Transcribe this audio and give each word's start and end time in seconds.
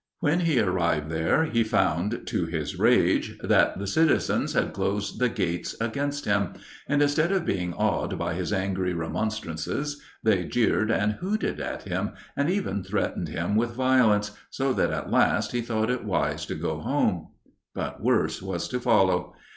When 0.19 0.39
he 0.39 0.59
arrived 0.59 1.11
there, 1.11 1.43
he 1.45 1.63
found, 1.63 2.23
to 2.25 2.45
his 2.47 2.75
rage, 2.79 3.37
that 3.43 3.77
the 3.77 3.85
citizens 3.85 4.53
had 4.53 4.73
closed 4.73 5.19
the 5.19 5.29
gates 5.29 5.75
against 5.79 6.25
him, 6.25 6.53
and 6.89 7.03
instead 7.03 7.31
of 7.31 7.45
being 7.45 7.75
awed 7.75 8.17
by 8.17 8.33
his 8.33 8.51
angry 8.51 8.95
remonstrances, 8.95 10.01
they 10.23 10.45
jeered 10.45 10.89
and 10.89 11.13
hooted 11.21 11.59
at 11.59 11.83
him, 11.83 12.13
and 12.35 12.49
even 12.49 12.83
threatened 12.83 13.27
him 13.27 13.55
with 13.55 13.75
violence, 13.75 14.31
so 14.49 14.73
that 14.73 14.89
at 14.89 15.11
last 15.11 15.51
he 15.51 15.61
thought 15.61 15.91
it 15.91 16.03
wise 16.03 16.47
to 16.47 16.55
go 16.55 16.79
home. 16.79 17.27
But 17.75 18.01
worse 18.01 18.41
was 18.41 18.67
to 18.69 18.79
follow. 18.79 19.35